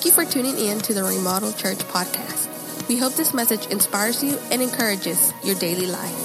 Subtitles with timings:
[0.00, 2.88] Thank you for tuning in to the Remodel Church podcast.
[2.88, 6.16] We hope this message inspires you and encourages your daily life.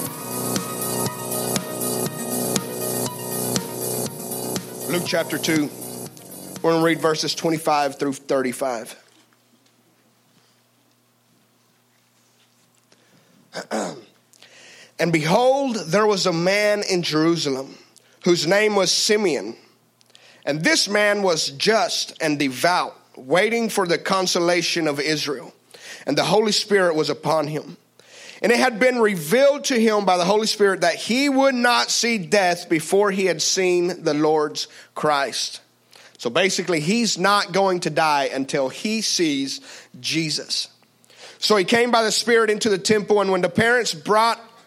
[4.88, 5.68] Luke chapter 2.
[6.62, 8.96] We're going to read verses 25 through 35.
[14.98, 17.76] and behold, there was a man in Jerusalem
[18.24, 19.54] whose name was Simeon.
[20.46, 25.54] And this man was just and devout, waiting for the consolation of Israel.
[26.06, 27.76] And the Holy Spirit was upon him.
[28.42, 31.90] And it had been revealed to him by the Holy Spirit that he would not
[31.90, 35.60] see death before he had seen the Lord's Christ.
[36.18, 39.60] So basically, he's not going to die until he sees
[40.00, 40.68] Jesus.
[41.38, 44.40] So he came by the Spirit into the temple, and when the parents brought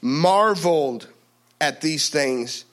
[0.00, 1.08] marveled
[1.60, 2.64] at these things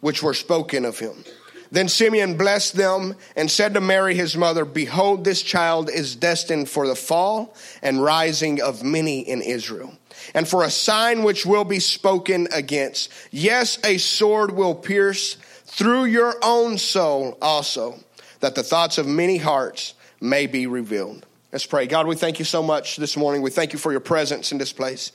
[0.00, 1.24] which were spoken of him.
[1.70, 6.68] Then Simeon blessed them and said to Mary his mother, Behold, this child is destined
[6.68, 9.94] for the fall and rising of many in Israel,
[10.34, 13.10] and for a sign which will be spoken against.
[13.30, 17.98] Yes, a sword will pierce through your own soul also,
[18.40, 21.24] that the thoughts of many hearts may be revealed.
[21.52, 21.86] Let's pray.
[21.86, 23.40] God, we thank you so much this morning.
[23.40, 25.12] We thank you for your presence in this place.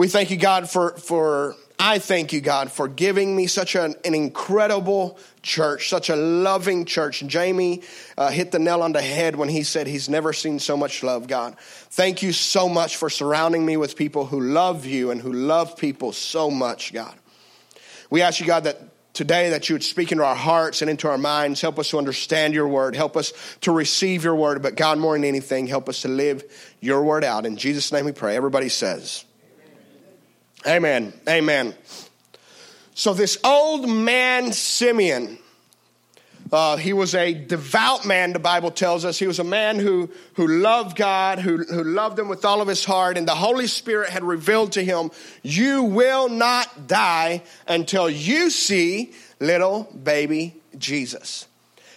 [0.00, 3.96] We thank you, God, for, for I thank you, God, for giving me such an,
[4.02, 7.22] an incredible church, such a loving church.
[7.26, 7.82] Jamie
[8.16, 11.02] uh, hit the nail on the head when he said he's never seen so much
[11.02, 11.58] love, God.
[11.58, 15.76] Thank you so much for surrounding me with people who love you and who love
[15.76, 17.14] people so much, God.
[18.08, 18.80] We ask you, God, that
[19.12, 21.60] today that you would speak into our hearts and into our minds.
[21.60, 22.96] Help us to understand your word.
[22.96, 24.62] Help us to receive your word.
[24.62, 26.42] But God, more than anything, help us to live
[26.80, 27.44] your word out.
[27.44, 28.34] In Jesus' name we pray.
[28.34, 29.26] Everybody says,
[30.66, 31.12] Amen.
[31.28, 31.74] Amen.
[32.94, 35.38] So, this old man, Simeon,
[36.52, 39.18] uh, he was a devout man, the Bible tells us.
[39.18, 42.68] He was a man who, who loved God, who, who loved him with all of
[42.68, 45.10] his heart, and the Holy Spirit had revealed to him,
[45.42, 51.46] You will not die until you see little baby Jesus.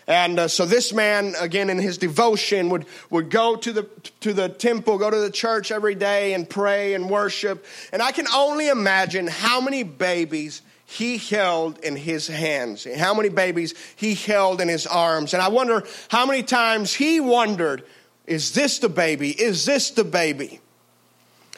[0.07, 3.83] And uh, so this man, again, in his devotion, would, would go to the,
[4.21, 7.65] to the temple, go to the church every day and pray and worship.
[7.91, 13.29] And I can only imagine how many babies he held in his hands, how many
[13.29, 15.33] babies he held in his arms.
[15.33, 17.83] And I wonder how many times he wondered,
[18.27, 19.31] is this the baby?
[19.31, 20.59] Is this the baby?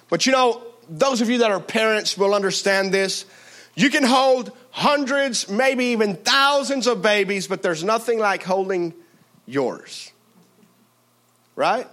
[0.10, 3.26] But you know, those of you that are parents will understand this.
[3.76, 8.94] You can hold hundreds, maybe even thousands of babies, but there's nothing like holding
[9.46, 10.12] yours.
[11.56, 11.88] Right?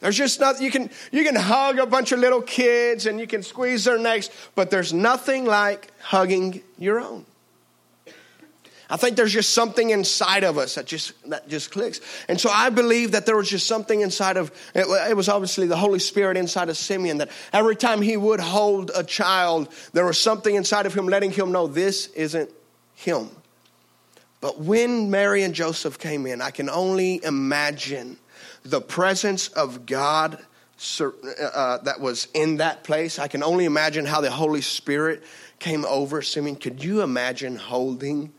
[0.00, 3.28] There's just nothing you can you can hug a bunch of little kids and you
[3.28, 7.26] can squeeze their necks, but there's nothing like hugging your own.
[8.92, 11.98] I think there's just something inside of us that just that just clicks.
[12.28, 15.66] And so I believe that there was just something inside of it, it was obviously
[15.66, 20.04] the Holy Spirit inside of Simeon that every time he would hold a child, there
[20.04, 22.50] was something inside of him letting him know this isn't
[22.94, 23.30] him.
[24.42, 28.18] But when Mary and Joseph came in, I can only imagine
[28.62, 30.38] the presence of God
[31.00, 33.18] uh, that was in that place.
[33.18, 35.22] I can only imagine how the Holy Spirit
[35.60, 36.56] came over Simeon.
[36.56, 38.34] Could you imagine holding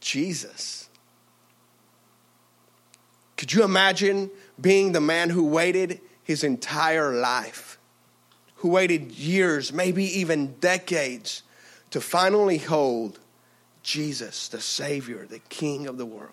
[0.00, 0.88] Jesus.
[3.36, 4.30] Could you imagine
[4.60, 7.78] being the man who waited his entire life,
[8.56, 11.42] who waited years, maybe even decades,
[11.90, 13.18] to finally hold
[13.82, 16.32] Jesus, the Savior, the King of the world?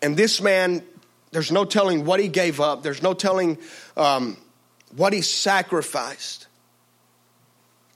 [0.00, 0.84] And this man,
[1.32, 3.58] there's no telling what he gave up, there's no telling
[3.96, 4.36] um,
[4.96, 6.47] what he sacrificed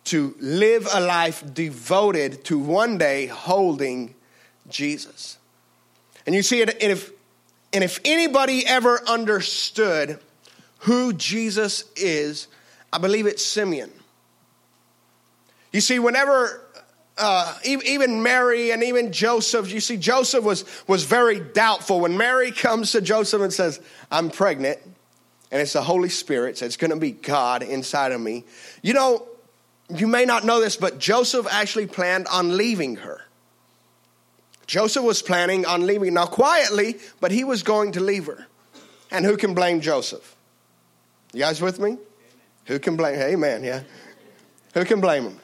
[0.04, 4.14] to live a life devoted to one day holding
[4.68, 5.38] Jesus.
[6.26, 7.10] And you see it, and if,
[7.72, 10.18] and if anybody ever understood
[10.80, 12.48] who Jesus is,
[12.92, 13.90] I believe it's Simeon.
[15.72, 16.60] You see, whenever
[17.16, 22.00] uh, even Mary and even Joseph, you see, Joseph was, was very doubtful.
[22.00, 24.78] When Mary comes to Joseph and says, I'm pregnant,
[25.50, 28.44] and it's the Holy Spirit, so it's going to be God inside of me.
[28.82, 29.26] You know,
[29.98, 33.22] you may not know this, but Joseph actually planned on leaving her.
[34.66, 38.46] Joseph was planning on leaving, now quietly, but he was going to leave her.
[39.10, 40.36] And who can blame Joseph?
[41.32, 41.98] You guys with me?
[42.66, 43.18] Who can blame?
[43.18, 43.82] Amen, yeah.
[44.74, 45.40] Who can blame him?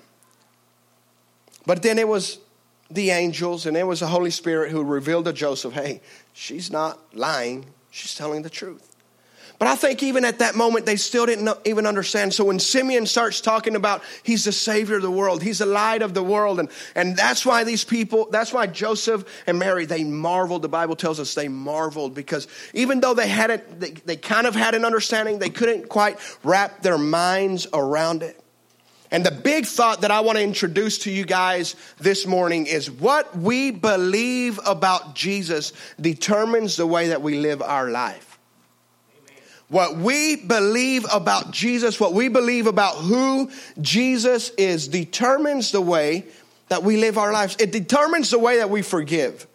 [1.67, 2.39] But then it was
[2.91, 6.01] the angels and it was the Holy Spirit who revealed to Joseph, hey,
[6.33, 8.88] she's not lying, she's telling the truth.
[9.59, 12.33] But I think even at that moment, they still didn't even understand.
[12.33, 16.01] So when Simeon starts talking about he's the savior of the world, he's the light
[16.01, 20.05] of the world, and, and that's why these people, that's why Joseph and Mary, they
[20.05, 20.63] marveled.
[20.63, 24.55] The Bible tells us they marveled because even though they hadn't, they, they kind of
[24.55, 28.41] had an understanding, they couldn't quite wrap their minds around it.
[29.11, 32.91] And the big thought that I want to introduce to you guys this morning is
[32.91, 38.28] what we believe about Jesus determines the way that we live our life.
[39.69, 43.51] What we believe about Jesus, what we believe about who
[43.81, 46.25] Jesus is, determines the way
[46.69, 47.57] that we live our lives.
[47.59, 49.47] It determines the way that we forgive.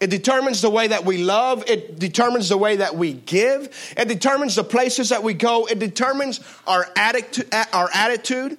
[0.00, 1.64] It determines the way that we love.
[1.66, 3.94] It determines the way that we give.
[3.96, 5.66] It determines the places that we go.
[5.66, 7.48] It determines our attitude.
[7.72, 8.58] Our attitude.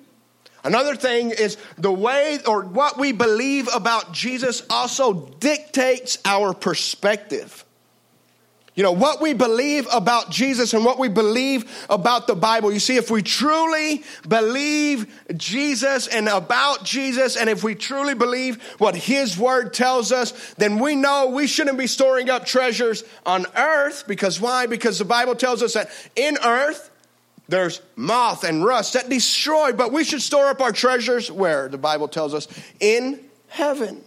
[0.63, 7.64] Another thing is the way or what we believe about Jesus also dictates our perspective.
[8.75, 12.73] You know, what we believe about Jesus and what we believe about the Bible.
[12.73, 15.07] You see, if we truly believe
[15.37, 20.77] Jesus and about Jesus, and if we truly believe what His Word tells us, then
[20.77, 24.03] we know we shouldn't be storing up treasures on earth.
[24.07, 24.65] Because why?
[24.65, 26.91] Because the Bible tells us that in earth,
[27.47, 31.69] there's moth and rust that destroy, but we should store up our treasures where?
[31.69, 32.47] The Bible tells us
[32.81, 34.03] in heaven.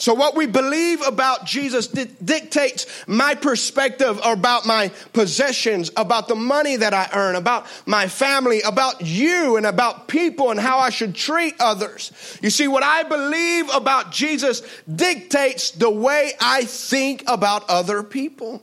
[0.00, 6.34] So, what we believe about Jesus di- dictates my perspective about my possessions, about the
[6.34, 10.88] money that I earn, about my family, about you, and about people and how I
[10.88, 12.12] should treat others.
[12.40, 14.62] You see, what I believe about Jesus
[14.92, 18.62] dictates the way I think about other people.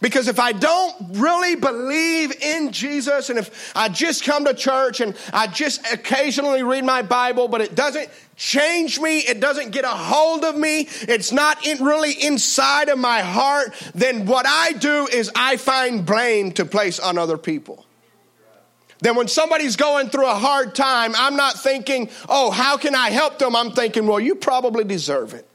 [0.00, 5.00] Because if I don't really believe in Jesus and if I just come to church
[5.00, 8.08] and I just occasionally read my Bible, but it doesn't
[8.40, 12.98] change me, it doesn't get a hold of me, it's not in really inside of
[12.98, 17.84] my heart, then what I do is I find blame to place on other people.
[19.00, 23.10] Then when somebody's going through a hard time, I'm not thinking, oh, how can I
[23.10, 23.54] help them?
[23.54, 25.46] I'm thinking, well, you probably deserve it.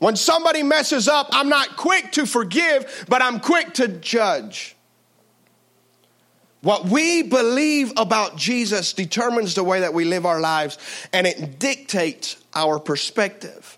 [0.00, 4.73] When somebody messes up, I'm not quick to forgive, but I'm quick to judge.
[6.64, 10.78] What we believe about Jesus determines the way that we live our lives,
[11.12, 13.76] and it dictates our perspective.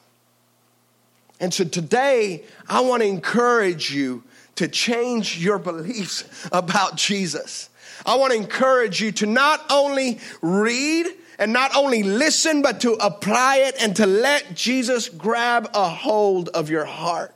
[1.41, 4.23] And so today, I want to encourage you
[4.55, 7.69] to change your beliefs about Jesus.
[8.07, 11.07] I want to encourage you to not only read,
[11.39, 16.49] and not only listen, but to apply it and to let Jesus grab a hold
[16.51, 17.35] of your heart.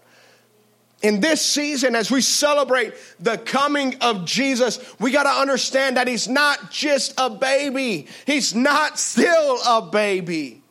[1.02, 6.06] In this season, as we celebrate the coming of Jesus, we got to understand that
[6.06, 8.06] He's not just a baby.
[8.26, 10.62] He's not still a baby.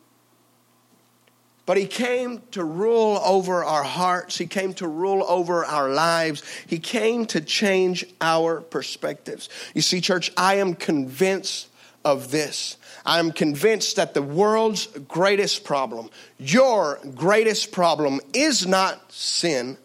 [1.66, 4.38] But He came to rule over our hearts.
[4.38, 6.44] He came to rule over our lives.
[6.66, 9.48] He came to change our perspectives.
[9.74, 11.68] You see, church, I am convinced
[12.04, 19.78] of this I'm convinced that the world's greatest problem, your greatest problem, is not sin,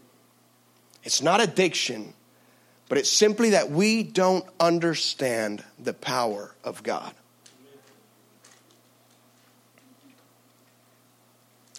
[1.05, 2.13] it's not addiction,
[2.89, 7.13] but it's simply that we don't understand the power of God.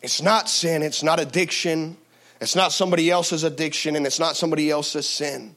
[0.03, 1.97] It's not sin, it's not addiction,
[2.41, 5.57] it's not somebody else's addiction, and it's not somebody else's sin.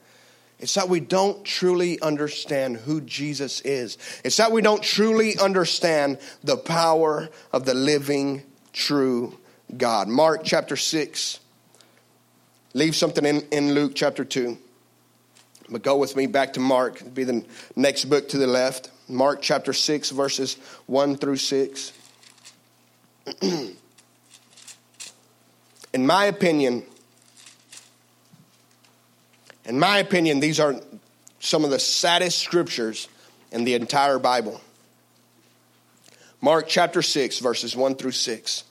[0.59, 3.97] It's that we don't truly understand who Jesus is.
[4.25, 9.37] It's that we don't truly understand the power of the living, true
[9.77, 10.07] God.
[10.07, 11.39] Mark chapter 6.
[12.73, 14.57] Leave something in, in Luke chapter 2.
[15.69, 16.97] But go with me back to Mark.
[16.97, 17.45] It'll be the
[17.75, 18.91] next book to the left.
[19.07, 20.55] Mark chapter 6, verses
[20.87, 21.93] 1 through 6.
[23.41, 23.75] in
[25.93, 26.83] my opinion,
[29.65, 30.75] in my opinion, these are
[31.39, 33.07] some of the saddest scriptures
[33.51, 34.61] in the entire Bible.
[36.41, 38.63] Mark chapter 6, verses 1 through 6.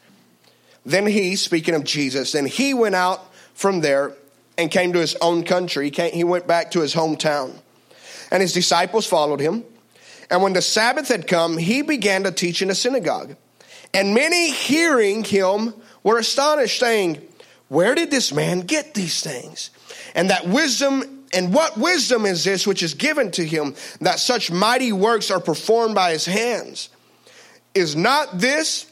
[0.87, 3.28] Then he, speaking of Jesus, then he went out
[3.59, 4.15] from there
[4.57, 5.87] and came to his own country.
[5.87, 7.53] He, came, he went back to his hometown.
[8.31, 9.65] And his disciples followed him.
[10.31, 13.35] And when the Sabbath had come, he began to teach in a synagogue.
[13.93, 15.75] And many hearing him
[16.05, 17.21] were astonished, saying,
[17.67, 19.71] Where did this man get these things?
[20.15, 24.53] And that wisdom, and what wisdom is this which is given to him that such
[24.53, 26.91] mighty works are performed by his hands?
[27.75, 28.87] Is not this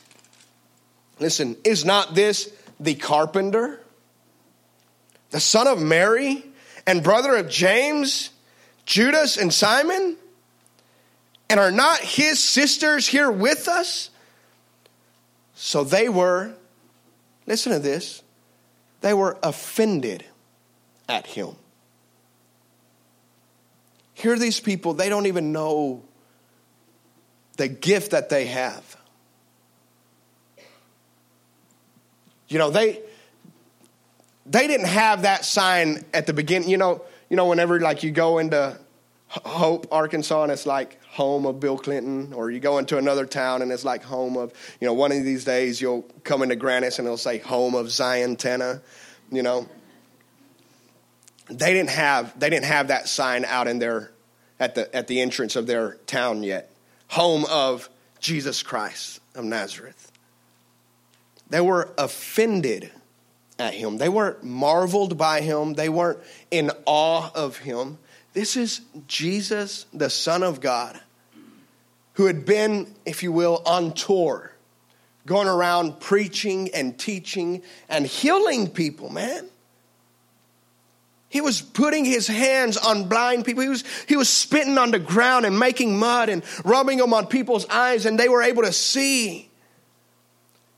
[1.18, 3.80] Listen, is not this the carpenter,
[5.30, 6.44] the son of Mary,
[6.86, 8.30] and brother of James,
[8.84, 10.16] Judas, and Simon?
[11.48, 14.10] And are not his sisters here with us?
[15.54, 16.54] So they were,
[17.46, 18.22] listen to this,
[19.00, 20.24] they were offended
[21.08, 21.56] at him.
[24.14, 26.02] Here are these people, they don't even know
[27.56, 28.96] the gift that they have.
[32.48, 33.00] You know, they
[34.48, 36.68] they didn't have that sign at the beginning.
[36.68, 38.78] You know, you know, whenever like you go into
[39.28, 43.60] Hope, Arkansas, and it's like home of Bill Clinton, or you go into another town
[43.62, 46.98] and it's like home of, you know, one of these days you'll come into Grandis
[46.98, 48.80] and it'll say home of Zion Tenna,
[49.30, 49.66] you know.
[51.48, 54.10] They didn't have they didn't have that sign out in their
[54.58, 56.70] at the at the entrance of their town yet.
[57.08, 57.88] Home of
[58.20, 60.10] Jesus Christ of Nazareth.
[61.48, 62.90] They were offended
[63.58, 63.98] at him.
[63.98, 65.74] They weren't marveled by him.
[65.74, 66.18] They weren't
[66.50, 67.98] in awe of him.
[68.32, 71.00] This is Jesus, the Son of God,
[72.14, 74.52] who had been, if you will, on tour,
[75.24, 79.48] going around preaching and teaching and healing people, man.
[81.28, 83.62] He was putting his hands on blind people.
[83.62, 87.26] He was, he was spitting on the ground and making mud and rubbing them on
[87.26, 89.50] people's eyes, and they were able to see.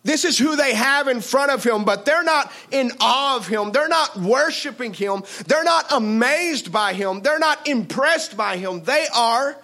[0.05, 3.47] This is who they have in front of him, but they're not in awe of
[3.49, 3.73] him.
[3.73, 5.25] They're not worshiping him.
[5.47, 7.21] They're not amazed by him.
[7.21, 8.85] They're not impressed by him.
[8.85, 9.57] They are,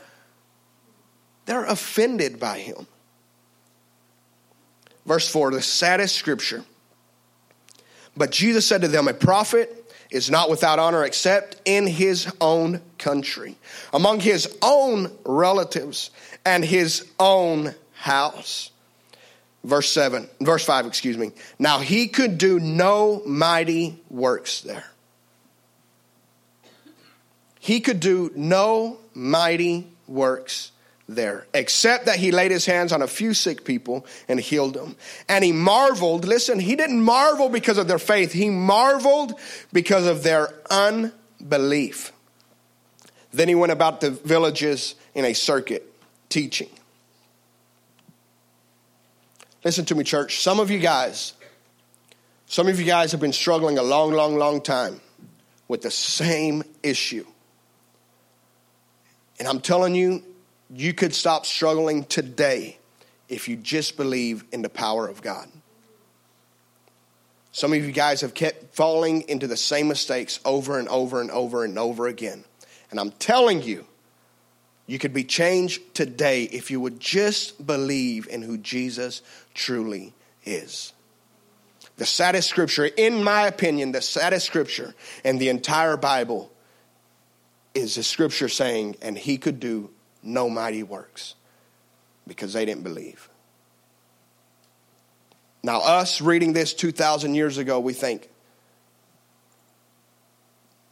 [1.47, 2.87] they're offended by him.
[5.07, 6.65] Verse 4, the saddest scripture.
[8.17, 12.81] But Jesus said to them, A prophet is not without honor except in his own
[12.99, 13.57] country,
[13.93, 16.11] among his own relatives,
[16.45, 18.71] and his own house
[19.65, 21.33] verse 7, verse 5, excuse me.
[21.59, 24.85] Now he could do no mighty works there.
[27.59, 30.71] He could do no mighty works
[31.09, 34.97] there, except that he laid his hands on a few sick people and healed them.
[35.29, 39.35] And he marveled, listen, he didn't marvel because of their faith, he marveled
[39.73, 42.13] because of their unbelief.
[43.33, 45.91] Then he went about the villages in a circuit
[46.29, 46.69] teaching.
[49.65, 50.43] Listen to me, church.
[50.43, 51.33] Some of you guys,
[52.47, 55.01] some of you guys have been struggling a long, long, long time
[55.69, 57.25] with the same issue.
[59.39, 60.23] And I'm telling you,
[60.71, 62.79] you could stop struggling today
[63.29, 65.49] if you just believe in the power of God.
[67.51, 71.31] Some of you guys have kept falling into the same mistakes over and over and
[71.31, 72.45] over and over again.
[72.91, 73.87] And I'm telling you,
[74.87, 79.23] you could be changed today if you would just believe in who Jesus
[79.55, 80.13] truly
[80.45, 80.93] is.
[81.97, 86.51] The saddest scripture, in my opinion, the saddest scripture in the entire Bible
[87.75, 89.91] is the scripture saying, and he could do
[90.23, 91.35] no mighty works
[92.27, 93.29] because they didn't believe.
[95.63, 98.29] Now, us reading this 2,000 years ago, we think,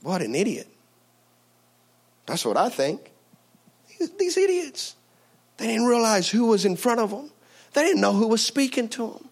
[0.00, 0.68] what an idiot.
[2.26, 3.11] That's what I think.
[4.10, 4.96] These idiots.
[5.58, 7.30] They didn't realize who was in front of them.
[7.74, 9.28] They didn't know who was speaking to them.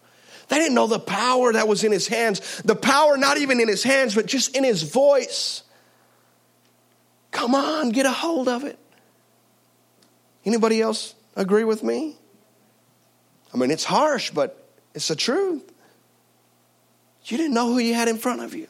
[0.47, 2.61] They didn't know the power that was in his hands.
[2.63, 5.63] The power not even in his hands, but just in his voice.
[7.31, 8.77] Come on, get a hold of it.
[10.45, 12.17] Anybody else agree with me?
[13.53, 15.71] I mean, it's harsh, but it's the truth.
[17.25, 18.67] You didn't know who you had in front of you.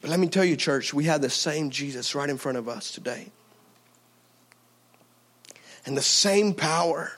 [0.00, 2.68] But let me tell you, church, we have the same Jesus right in front of
[2.68, 3.30] us today
[5.86, 7.12] and the same power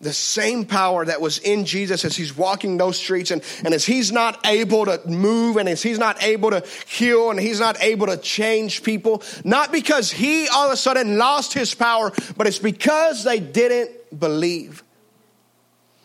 [0.00, 3.84] the same power that was in Jesus as he's walking those streets and, and as
[3.84, 7.82] he's not able to move and as he's not able to heal and he's not
[7.82, 12.46] able to change people, not because he all of a sudden lost his power, but
[12.46, 14.84] it's because they didn't believe.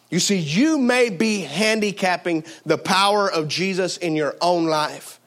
[0.10, 5.20] You see, you may be handicapping the power of Jesus in your own life.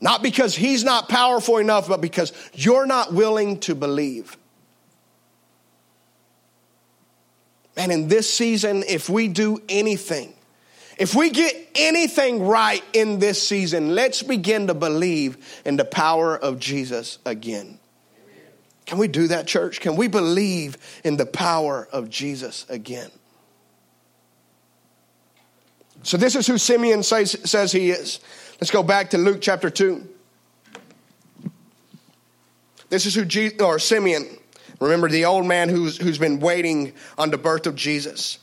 [0.00, 4.36] Not because he's not powerful enough, but because you're not willing to believe.
[7.76, 10.32] Man, in this season, if we do anything,
[10.98, 16.36] if we get anything right in this season, let's begin to believe in the power
[16.36, 17.78] of Jesus again.
[18.86, 19.80] Can we do that, church?
[19.80, 23.10] Can we believe in the power of Jesus again?
[26.02, 28.20] So, this is who Simeon says, says he is.
[28.60, 30.08] Let's go back to Luke chapter 2.
[32.88, 34.24] This is who Je- or Simeon
[34.80, 38.38] Remember the old man who's, who's been waiting on the birth of Jesus.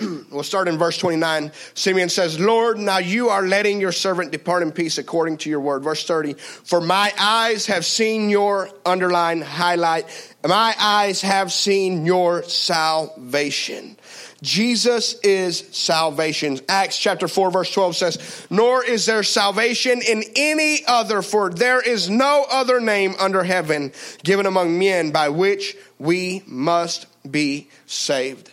[0.30, 1.52] we'll start in verse 29.
[1.74, 5.60] Simeon says, Lord, now you are letting your servant depart in peace according to your
[5.60, 5.82] word.
[5.82, 10.06] Verse 30, for my eyes have seen your underline, highlight,
[10.46, 13.96] my eyes have seen your salvation.
[14.42, 16.58] Jesus is salvation.
[16.68, 21.80] Acts chapter 4 verse 12 says, Nor is there salvation in any other, for there
[21.80, 23.92] is no other name under heaven
[24.24, 28.51] given among men by which we must be saved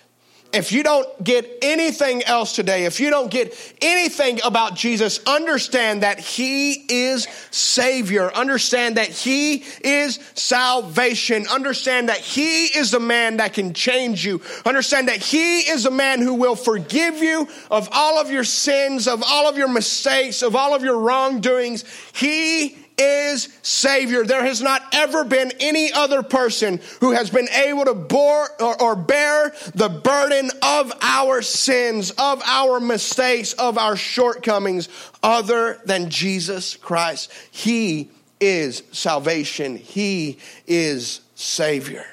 [0.52, 6.02] if you don't get anything else today, if you don't get anything about Jesus, understand
[6.02, 8.34] that He is Savior.
[8.34, 11.46] Understand that He is salvation.
[11.48, 14.42] Understand that He is the man that can change you.
[14.66, 19.08] Understand that He is the man who will forgive you of all of your sins,
[19.08, 21.86] of all of your mistakes, of all of your wrongdoings.
[22.14, 24.24] He is Savior.
[24.24, 28.82] There has not ever been any other person who has been able to bore or,
[28.82, 34.90] or, bear the burden of our sins, of our mistakes, of our shortcomings
[35.24, 37.32] other than Jesus Christ.
[37.52, 39.78] He is salvation.
[39.78, 40.38] He
[40.68, 42.06] is Savior.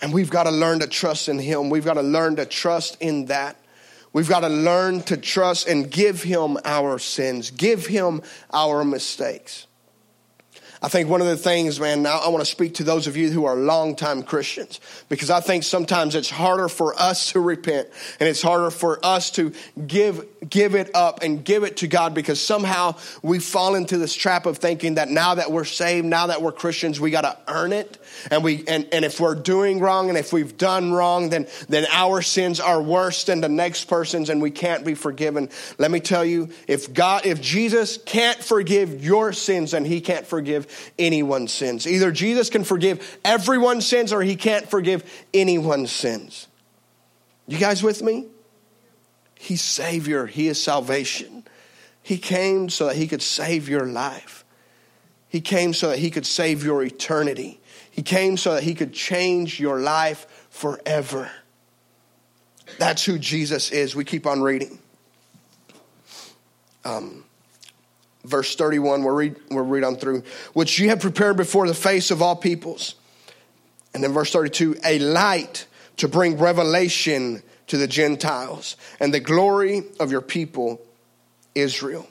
[0.00, 1.70] And we've got to learn to trust in Him.
[1.70, 3.56] We've got to learn to trust in that.
[4.12, 8.22] We've got to learn to trust and give Him our sins, give Him
[8.52, 9.66] our mistakes.
[10.80, 13.16] I think one of the things, man, now I want to speak to those of
[13.16, 17.88] you who are longtime Christians because I think sometimes it's harder for us to repent
[18.20, 19.52] and it's harder for us to
[19.88, 24.14] give, give it up and give it to God because somehow we fall into this
[24.14, 27.36] trap of thinking that now that we're saved, now that we're Christians, we got to
[27.52, 27.98] earn it.
[28.30, 31.86] And we, and, and if we're doing wrong and if we've done wrong, then, then
[31.90, 35.50] our sins are worse than the next person's and we can't be forgiven.
[35.78, 40.26] Let me tell you, if God, if Jesus can't forgive your sins, then he can't
[40.26, 41.86] forgive anyone's sins.
[41.86, 46.48] Either Jesus can forgive everyone's sins or he can't forgive anyone's sins.
[47.46, 48.26] You guys with me?
[49.38, 51.44] He's Savior, He is salvation.
[52.02, 54.44] He came so that He could save your life.
[55.28, 57.60] He came so that He could save your eternity.
[57.98, 61.28] He came so that He could change your life forever.
[62.78, 63.96] That's who Jesus is.
[63.96, 64.78] We keep on reading.
[66.84, 67.24] Um,
[68.22, 72.12] verse 31, we'll read, we'll read on through, which you have prepared before the face
[72.12, 72.94] of all peoples.
[73.92, 79.82] And then verse 32, a light to bring revelation to the Gentiles and the glory
[79.98, 80.80] of your people,
[81.56, 82.06] Israel.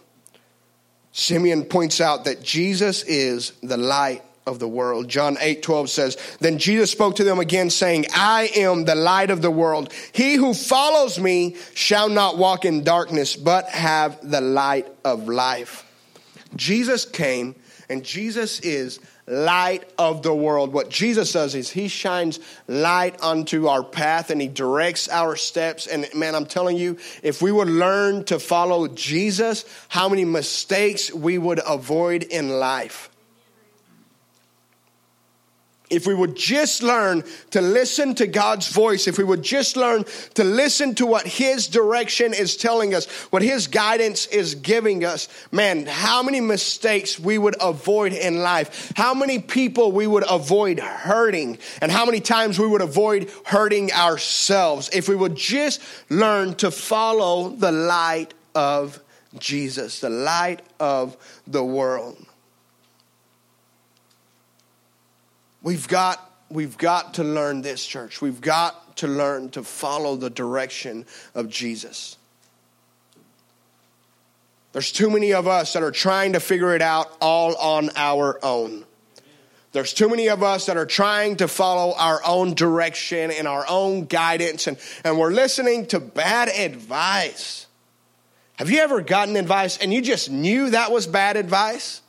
[1.13, 5.07] Simeon points out that Jesus is the light of the world.
[5.09, 9.29] John 8 12 says, Then Jesus spoke to them again, saying, I am the light
[9.29, 9.93] of the world.
[10.13, 15.83] He who follows me shall not walk in darkness, but have the light of life.
[16.55, 17.55] Jesus came,
[17.89, 20.71] and Jesus is light of the world.
[20.71, 25.85] What Jesus does is he shines light onto our path and he directs our steps.
[25.85, 31.13] And man, I'm telling you, if we would learn to follow Jesus, how many mistakes
[31.13, 33.09] we would avoid in life
[35.89, 40.03] if we would just learn to listen to God's voice, if we would just learn
[40.33, 45.27] to listen to what His direction is telling us, what His guidance is giving us,
[45.51, 50.79] man, how many mistakes we would avoid in life, how many people we would avoid
[50.79, 56.53] hurting, and how many times we would avoid hurting ourselves if we would just learn
[56.55, 58.99] to follow the light of
[59.39, 62.17] Jesus, the light of the world.
[65.67, 68.21] We've got, we've got to learn this, church.
[68.21, 72.17] We've got to learn to follow the direction of Jesus.
[74.71, 78.39] There's too many of us that are trying to figure it out all on our
[78.45, 78.85] own.
[79.73, 83.65] There's too many of us that are trying to follow our own direction and our
[83.67, 87.67] own guidance, and, and we're listening to bad advice.
[88.55, 92.01] Have you ever gotten advice and you just knew that was bad advice?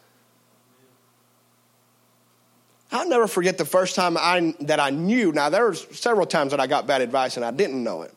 [2.99, 5.31] I'll never forget the first time I, that I knew.
[5.31, 8.13] Now, there were several times that I got bad advice and I didn't know it.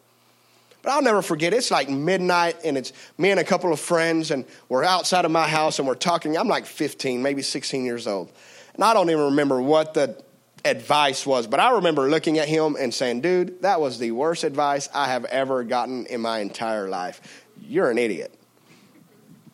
[0.82, 1.54] But I'll never forget.
[1.54, 5.30] It's like midnight, and it's me and a couple of friends, and we're outside of
[5.30, 6.36] my house and we're talking.
[6.36, 8.32] I'm like 15, maybe 16 years old.
[8.74, 10.20] And I don't even remember what the
[10.66, 14.44] advice was, but I remember looking at him and saying, Dude, that was the worst
[14.44, 17.46] advice I have ever gotten in my entire life.
[17.62, 18.34] You're an idiot.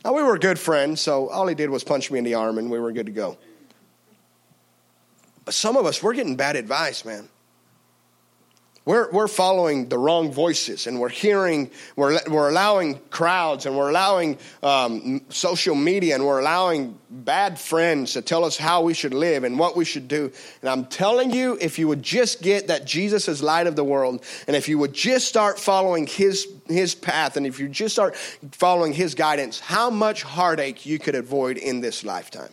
[0.06, 2.58] Now, we were good friends, so all he did was punch me in the arm,
[2.58, 3.38] and we were good to go.
[5.47, 7.29] But some of us, we're getting bad advice, man.
[8.83, 13.89] we're, we're following the wrong voices and we're hearing, we're, we're allowing crowds and we're
[13.89, 19.13] allowing um, social media and we're allowing bad friends to tell us how we should
[19.13, 20.33] live and what we should do.
[20.60, 23.86] And I'm telling you, if you would just get that Jesus is light of the
[23.86, 27.95] world and if you would just start following his, his path and if you just
[27.95, 28.17] start
[28.51, 32.49] following his guidance, how much heartache you could avoid in this lifetime.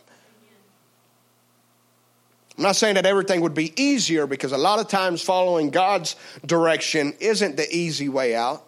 [2.57, 6.15] I'm not saying that everything would be easier because a lot of times following God's
[6.45, 8.63] direction isn't the easy way out,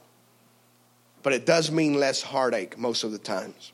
[1.23, 3.71] but it does mean less heartache most of the times.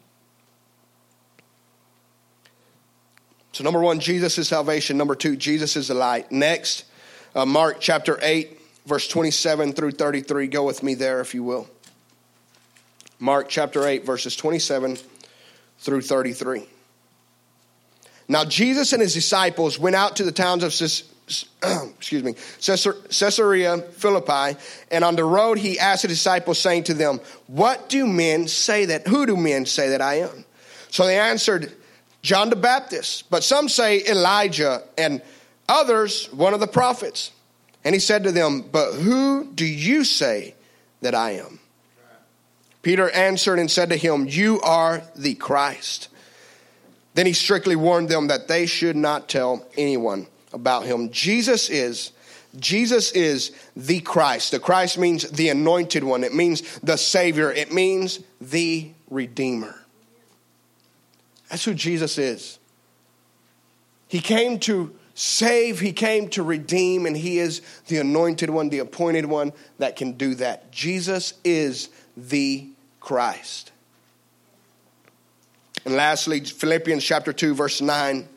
[3.53, 4.97] So, number one, Jesus is salvation.
[4.97, 6.31] Number two, Jesus is the light.
[6.31, 6.85] Next,
[7.35, 10.47] uh, Mark chapter 8, verse 27 through 33.
[10.47, 11.67] Go with me there, if you will.
[13.19, 14.97] Mark chapter 8, verses 27
[15.79, 16.67] through 33.
[18.27, 20.73] Now, Jesus and his disciples went out to the towns of
[21.97, 24.59] excuse me, Caesarea Philippi,
[24.91, 28.85] and on the road he asked the disciples, saying to them, What do men say
[28.85, 30.45] that, who do men say that I am?
[30.89, 31.71] So they answered,
[32.21, 35.21] John the Baptist, but some say Elijah, and
[35.67, 37.31] others, one of the prophets.
[37.83, 40.55] And he said to them, But who do you say
[41.01, 41.59] that I am?
[42.81, 46.09] Peter answered and said to him, You are the Christ.
[47.13, 51.11] Then he strictly warned them that they should not tell anyone about him.
[51.11, 52.11] Jesus is
[52.59, 54.51] Jesus is the Christ.
[54.51, 56.23] The Christ means the anointed one.
[56.23, 57.51] It means the savior.
[57.51, 59.75] It means the redeemer.
[61.49, 62.59] That's who Jesus is.
[64.07, 68.79] He came to save, he came to redeem, and he is the anointed one, the
[68.79, 70.71] appointed one that can do that.
[70.71, 72.67] Jesus is the
[72.99, 73.71] Christ.
[75.85, 78.27] And lastly, Philippians chapter 2, verse 9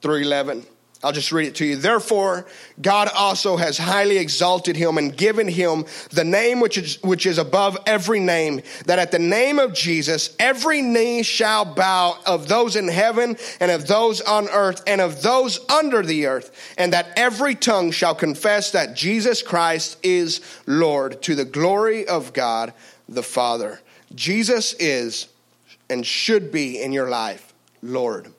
[0.00, 0.64] through 11.
[1.02, 1.76] I'll just read it to you.
[1.76, 2.46] Therefore,
[2.80, 7.38] God also has highly exalted him and given him the name which is, which is
[7.38, 12.76] above every name, that at the name of Jesus, every knee shall bow of those
[12.76, 17.12] in heaven and of those on earth and of those under the earth, and that
[17.16, 22.74] every tongue shall confess that Jesus Christ is Lord to the glory of God
[23.08, 23.80] the Father.
[24.14, 25.28] Jesus is
[25.90, 28.32] and should be in your life, Lord.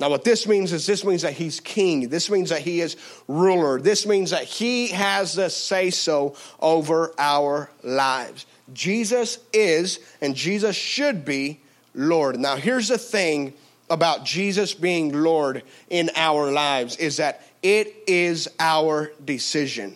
[0.00, 2.08] Now, what this means is this means that he's king.
[2.08, 2.96] This means that he is
[3.28, 3.80] ruler.
[3.80, 8.46] This means that he has the say so over our lives.
[8.72, 11.60] Jesus is, and Jesus should be,
[11.94, 12.38] Lord.
[12.40, 13.54] Now, here's the thing
[13.88, 19.94] about Jesus being Lord in our lives is that it is our decision,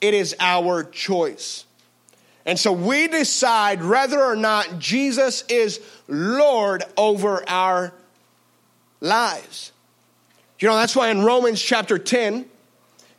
[0.00, 1.64] it is our choice.
[2.48, 7.92] And so we decide whether or not Jesus is Lord over our
[9.02, 9.70] lives.
[10.58, 12.46] You know, that's why in Romans chapter 10,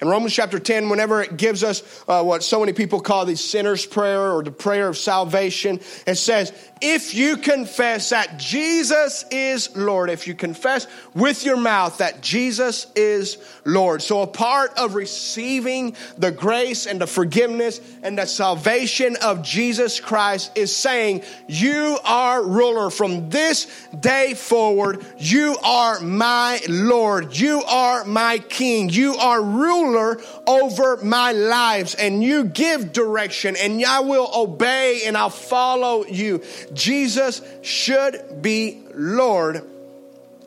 [0.02, 3.36] in Romans chapter 10, whenever it gives us uh, what so many people call the
[3.36, 9.76] sinner's prayer or the prayer of salvation, it says, if you confess that Jesus is
[9.76, 14.02] Lord, if you confess with your mouth that Jesus is Lord.
[14.02, 20.00] So, a part of receiving the grace and the forgiveness and the salvation of Jesus
[20.00, 22.90] Christ is saying, You are ruler.
[22.90, 23.66] From this
[24.00, 27.38] day forward, you are my Lord.
[27.38, 28.90] You are my King.
[28.90, 29.42] You are
[29.90, 31.96] ruler over my lives.
[31.96, 36.44] And you give direction, and I will obey and I'll follow you.
[36.74, 39.66] Jesus should be Lord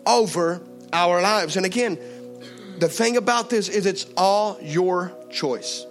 [0.06, 0.60] over
[0.92, 1.56] our lives.
[1.56, 1.98] And again,
[2.78, 5.86] the thing about this is it's all your choice.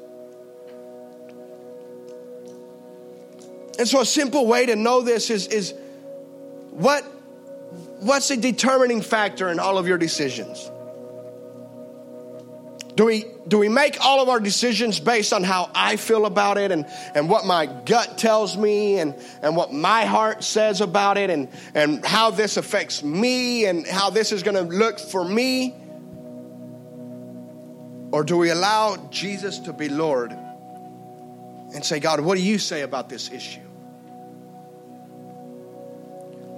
[3.79, 5.73] And so a simple way to know this is, is
[6.69, 7.03] what,
[7.99, 10.69] what's the determining factor in all of your decisions?
[12.95, 16.57] Do we, do we make all of our decisions based on how I feel about
[16.57, 21.17] it and, and what my gut tells me and, and what my heart says about
[21.17, 25.23] it and, and how this affects me and how this is going to look for
[25.23, 25.73] me?
[28.11, 32.81] Or do we allow Jesus to be Lord and say, God, what do you say
[32.81, 33.61] about this issue?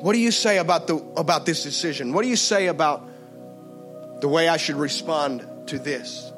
[0.01, 2.11] What do you say about, the, about this decision?
[2.11, 3.07] What do you say about
[4.19, 6.31] the way I should respond to this.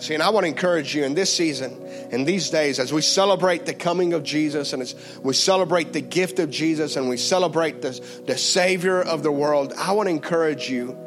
[0.00, 3.00] See, and I want to encourage you in this season, in these days, as we
[3.00, 7.16] celebrate the coming of Jesus and as we celebrate the gift of Jesus and we
[7.16, 10.98] celebrate the, the Savior of the world, I want to encourage you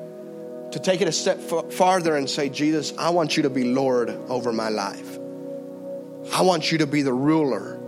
[0.71, 3.65] to take it a step f- farther and say, Jesus, I want you to be
[3.65, 5.19] Lord over my life.
[6.33, 7.79] I want you to be the ruler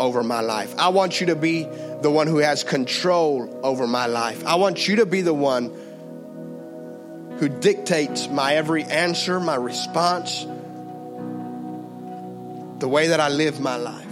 [0.00, 0.74] over my life.
[0.76, 1.62] I want you to be
[2.02, 4.44] the one who has control over my life.
[4.44, 5.72] I want you to be the one
[7.38, 10.44] who dictates my every answer, my response,
[12.80, 14.06] the way that I live my life.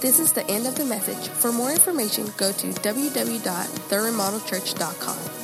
[0.00, 1.28] This is the end of the message.
[1.28, 5.41] For more information, go to www.theremodelchurch.com.